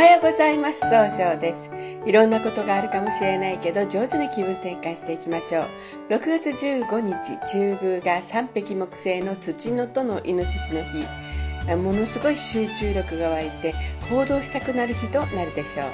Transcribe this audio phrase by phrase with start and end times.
[0.00, 0.80] はようございます。
[0.80, 1.70] 総称です。
[2.06, 5.68] いろんなことがあるかもしれないけど上手に気分転換していきましょう。
[6.08, 11.76] 6月15日中宮が三匹木星の土のとのイノシシの日。
[11.76, 13.74] ものすごい集中力が湧いて
[14.08, 15.86] 行動したくなる日となるでしょう。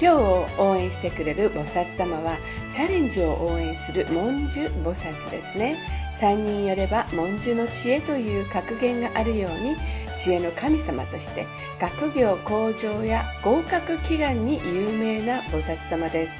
[0.00, 2.36] 今日を応援してくれる菩薩様は
[2.72, 5.76] チャレンジを応援する文殊菩薩ですね。
[6.20, 9.76] 3人よれば文殊の知恵という格言があるように
[10.18, 11.46] 知恵の神様として
[11.78, 16.32] 学業向上や合格祈願に有名な菩薩様です。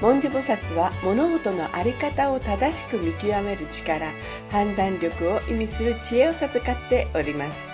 [0.00, 4.06] 文殊菩薩は物事の在り方を正しく見極める力
[4.50, 7.70] 判断力を意味する知恵を授かっております。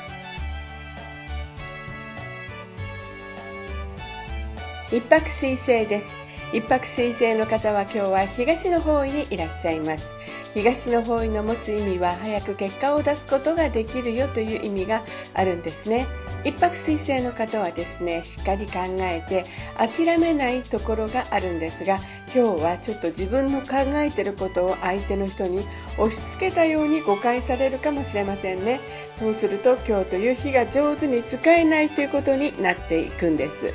[4.93, 6.17] 一泊水星です。
[6.53, 10.13] 一泊水星の方は今日は東の方位にいらっしゃいます。
[10.57, 15.03] 東の方位の持つ意味は早く結果を出すことができるよという意味が
[15.35, 16.07] あるんですね。
[16.45, 19.45] 一泊水星の方はですねしっかり考えて
[19.77, 21.99] 諦めないところがあるんですが
[22.35, 25.59] 今日はちょっと自分の考えてることを相手の人に
[25.99, 28.81] 押し付けたように誤解されるかもしれませんね。
[29.15, 33.75] そうすると今日という日が上手に使えないということになっていくんです。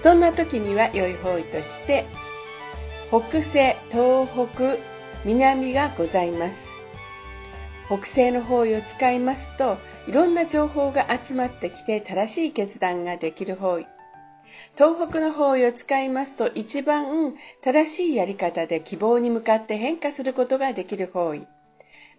[0.00, 2.06] そんな時には良い方位として
[3.10, 4.91] 北西東北
[5.24, 6.72] 南がございます。
[7.86, 9.76] 北西の方位を使いますと
[10.08, 13.86] いろんな情報が集まってきて正しい決断ができる方位。
[14.76, 21.46] 東北の方位を使いますと一番正しいやり方で希望に向かって変化することができる方位。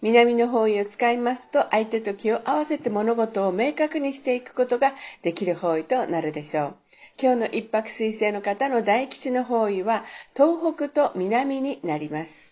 [0.02, 4.94] 南の方位を使いますと相手と気を合わせて物事を明確にしていくことが
[5.24, 6.76] できる方位となるでしょう。
[7.22, 12.43] 今日の一泊水星の方の大吉の方位は東北と南になります。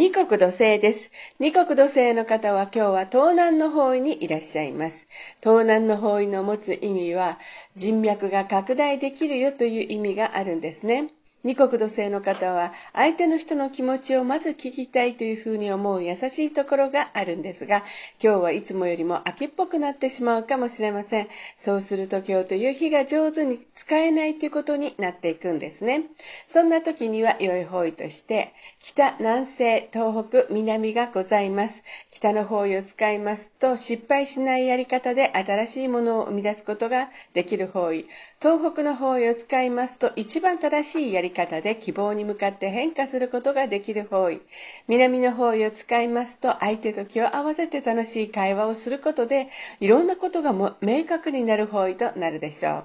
[0.00, 1.12] 二国土星です。
[1.40, 5.08] 二国土星の方は今日は東南の方位にいらっしゃいます。
[5.42, 7.38] 東南の方位の持つ意味は
[7.76, 11.08] 人脈が拡大できるよという意味があるんですね。
[11.42, 17.78] 二国土星の方は相手の人の気持ちをまず聞きたいというふうに思う優しいところがあるんですが
[18.22, 21.28] 今日はいつもよりも秋っぽくなってしまうかもしれません。
[21.56, 26.04] そうすると今日という日が上手に使えないということになっていくんですね。
[26.46, 31.84] そんな時には良い方位として北南西東北南がございます。
[32.10, 38.06] 北の方位を使いますと失敗しないやり方で新しいものを生み出すことができる方位。
[38.42, 44.40] 東北の方位を使いますと一番正しいやり方で希望に向かって変化することができる方位
[44.88, 49.48] 南の方位を使いますと相手と気を合わせて楽しい会話をすることで
[49.80, 52.84] いろんなことが明確になる方位となるでしょう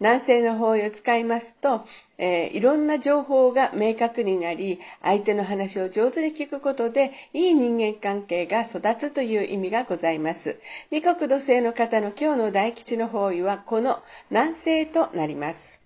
[0.00, 1.84] 南西の方位を使いますと、
[2.18, 10.58] えー、いろんな情報が明確になり相手の話を上手に聞くことでいい人間関係が育つという意味がございます
[10.90, 15.85] 二国土星の方の今日の大吉の方位はこの南西となります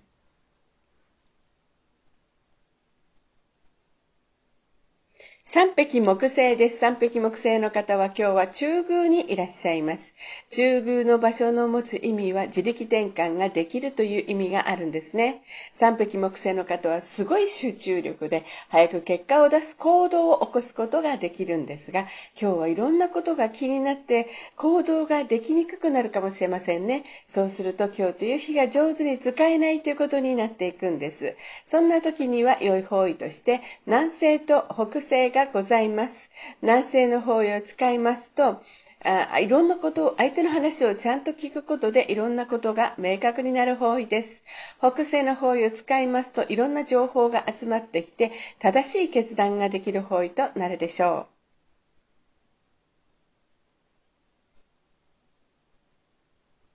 [5.53, 6.79] 三匹木星です。
[6.79, 10.15] 三匹木星の方は今日は中宮にいらっしゃいます。
[10.49, 15.43] 中宮の場所の持つ意味は自力転換ができるという意味があるんですね。
[15.73, 22.07] 三匹木星の方はすごい集中力で早く結果を出す行動を起こすことができるんですが、
[22.41, 27.03] 今日はいろんなことが気になって行動ができにくくなるかもしれませんね。
[27.27, 31.35] そうすると今日という日が上手に使えないということになっていくんです。
[31.67, 36.31] そんな時には良い方位として南西と北西ががございます。
[36.61, 38.63] 南西の方位を使いますと、
[39.03, 44.45] あいろんなことを、相手の話をちゃんと聞くことでいろんなことが明確になる方位です。
[44.79, 51.41] 北西の方位を使いますといろんな情報が集まってきて正しい決断ができる方位となるでしょう。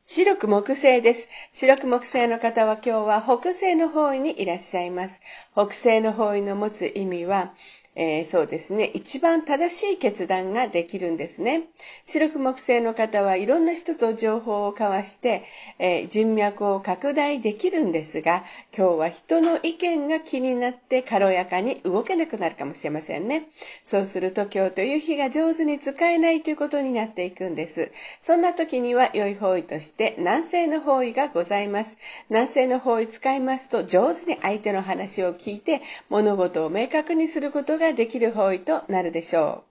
[0.07, 1.27] 白く木星です。
[1.51, 5.19] 白く木星の方は今日は北西の方位にいらっしゃいます。
[5.53, 7.53] 北西の方位の持つ意味は、
[7.95, 11.63] えー、そうですね、一番正しい決断ができるんですね。
[12.05, 15.43] 白く木星の方はいろんな人と情報を交わして、
[15.79, 18.43] えー、人脈を拡大できるんですが、
[18.77, 23.47] 今日は人の意見が気になって軽やかに動けなくなるかもしれませんね。
[23.85, 27.91] そうすると今日という日が上手に使えないということになっていくんです。
[28.21, 31.97] そんな時には良い方位として南西の方位がございます。
[32.29, 39.64] 南西の方位使いますと上手に相手の話を聞いて物事を明確にすることがができる方位となるでしょ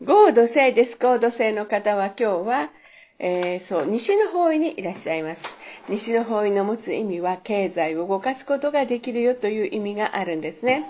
[0.00, 0.04] う。
[0.04, 0.98] 合土星です。
[0.98, 2.70] 合土星の方は今日は、
[3.18, 5.56] えー、そう、西の方位にいらっしゃいます。
[5.88, 10.84] 西の方位の持つ意味は経済を動かすことができるよという意味があるんですね。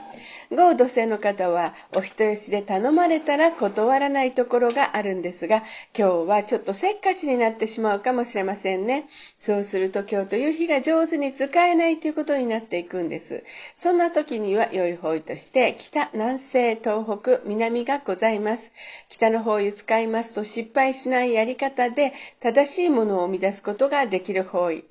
[0.50, 5.62] 合土星の方はお人よしで頼まれたら断らないところがあるんですが、
[5.96, 9.08] 今日はちょっとせっかちになってしまうかもしれませんね。
[9.38, 13.44] そうすると今日という日が上手に使えないということになっていくんです。
[13.76, 18.72] そんな時には良い方位として北、南西、東北、南がございます。
[19.08, 24.84] 北の方位を使いますと失敗しないやり方で正しいものを生み出すことができる方位。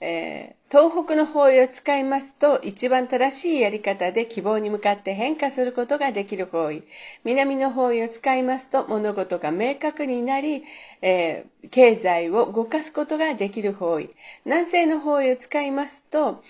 [0.00, 6.82] えー、東北の方位を使いますと一番正しいやり方で希望に向かって変化することができる方位
[7.24, 10.64] 南の方位を使いますと物事が明確になり、
[11.02, 14.10] えー、経済を動かすことができる方位
[14.46, 16.42] 南西の方位を使いますと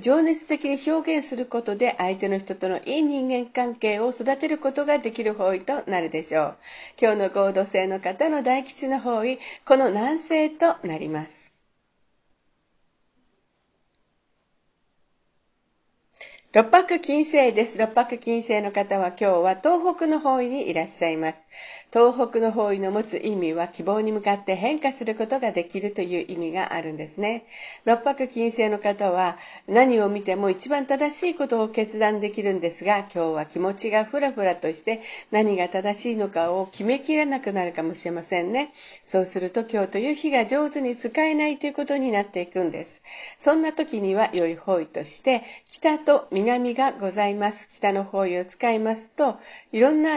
[0.00, 6.56] 情熱的に表現することで相手の人とのいい人間関係を育てることができる方位となるでしょう。
[6.98, 11.45] 今日の合同性の方の大吉の方位、この南西となります。
[16.52, 17.76] 六白金星です。
[17.78, 21.44] 六白金星の方は今日は東北の方位にいらっしゃいます。
[21.96, 27.46] 東北の方位の持つ意味は希望に向かって変化することができるという意味があるんですね。
[27.86, 35.00] 六白金星の方は何を見ても一番正しいことを決断できるんですが、今日は気持ちがふらふらとして
[35.30, 38.74] 何が正しいのかを決めきれなくなるかもしれませんね。
[39.06, 43.02] そうすると今日という日が上手に使えないということになっていくんです。
[43.38, 47.70] そんな時には良い方位として北と南がございます。
[47.70, 49.38] 北の方位を使いますと、
[49.72, 50.10] いろんな、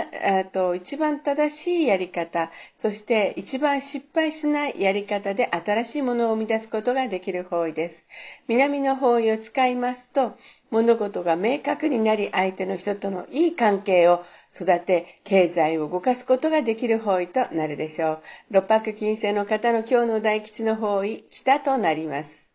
[0.52, 8.06] と一番正しいしいやり方、そして一番失敗しないやり方で新しいものを生み出すことができる方位です。
[8.48, 10.36] 南の方位を使いますと、
[10.71, 14.24] 物事が明確になり、相手の人とのいい関係を
[14.54, 18.22] 育て、経済を動かすことができる方位となるでしょう。
[18.50, 22.49] 六白金星の方の今日の大吉の方位、北となります。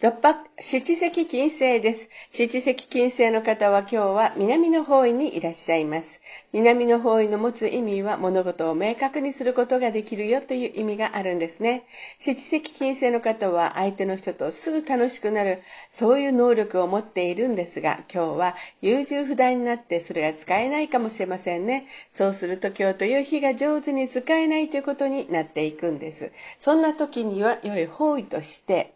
[0.00, 2.08] 六白、七石金星です。
[2.30, 6.20] 七石金星の方は今日は南の方位にいらっしゃいます。
[6.52, 11.82] 南の方位の持つ意味は物事を明確にすることができるよという意味があるんですね。
[12.20, 21.88] 七石金星の方は相手の人とすぐ楽しくなる、そういう能力を持っているんですが、今日は優柔不断になってそれが使えないかもしれませんね。
[22.12, 26.30] そうすると今日という日が上手に使えないということになっていくんです。
[26.60, 28.94] そんな時には良い方位として、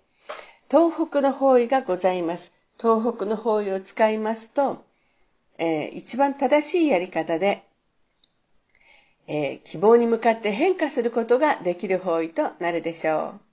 [0.73, 2.51] 東北の方位がございます。
[2.81, 4.83] 東北の方位を使いますと、
[5.59, 7.63] えー、一番正しいやり方で、
[9.27, 13.52] えー、希望に向かって変化することができる方位となるでしょう。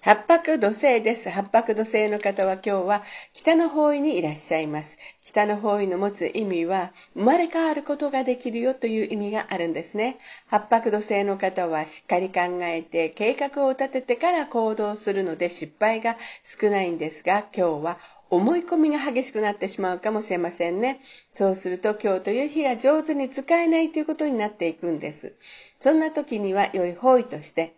[0.00, 1.28] 八白土星です。
[1.28, 3.02] 八白土星の方は今日は
[3.32, 4.96] 北の方位にいらっしゃいます。
[5.20, 10.18] 北の方位の持つ意味は生まれ変わることができるよという意味があるんですね。
[10.46, 17.98] 八白土星の方はしっかり考えて計画を立ててから行動するので失敗が少ないんですが今日は
[18.30, 21.00] 思い込みが激しくなってしまうかもしれませんね。
[21.34, 25.34] そうすると今日という日が上手に使えないということになっていくんです。
[25.80, 27.74] そんな時には良い方位として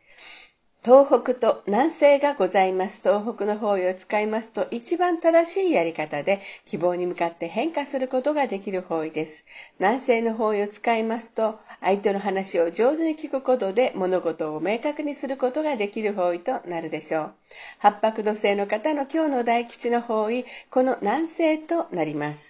[0.83, 3.01] 東北と南西がございます。
[3.03, 9.45] 東北の方位を使いますと一番正しいやり方で希望に向かって変化することができる方位です。
[9.79, 17.35] 南西の方位を使いますと相手の話を上手に聞くことで物事を明確にすることができる方位となるでしょう。
[17.79, 22.50] 八白土星の方の今日の大吉の方位、この南西となります。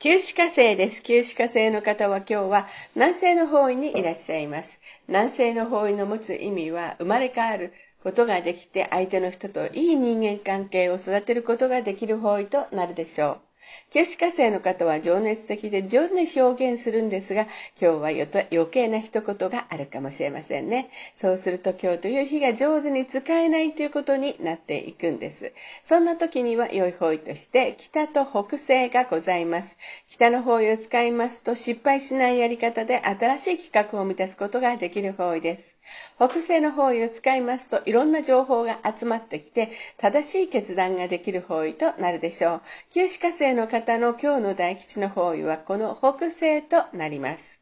[0.00, 1.02] 旧歯科星です。
[1.02, 4.80] 旧歯科星の方は今日は南西の方位にいらっしゃいます。
[5.08, 7.72] 南西の方位の持つ意味は生まれ変わる
[8.04, 13.47] ことができて相手の人といい人間関係を育てることができる方位となるでしょう。
[13.90, 17.46] 九死火星の方は情熱的で上手に表現するんですが、
[17.80, 20.90] 今日は余計な一言があるかもしれませんね。
[21.14, 25.52] そうすると今日という日が上手に使えないということになっていくんです。
[25.84, 29.78] そんな時には良い方位として北と北西がございます。
[30.08, 35.78] 北の方位を使いますと失敗しないやり方で新しい企画を満たすことができる方位です。
[36.16, 42.62] 北西の方位を使いますといろんな情報が集まってきて正しい決断ができる方位となるでしょう。
[42.90, 47.60] 旧歯科星の方の今日の大吉の方位はこの北西となります。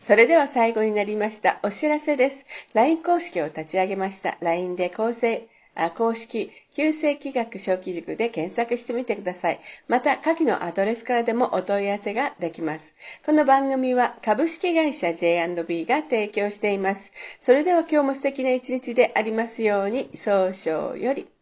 [0.00, 2.46] それでは最後になりましたお知らせです。
[2.72, 4.38] LINE 公式を立ち上げました。
[4.40, 5.46] LINE で構成
[5.94, 9.60] 公式、旧世紀学小規塾で検索してみてください。
[9.88, 12.94] また、下記のアドレスからでもお問い合わせができます。
[13.26, 17.12] この番組は株式会社 J&B が提供しています。
[17.40, 21.28] それでは今日も素敵な一日でありますように、早々より。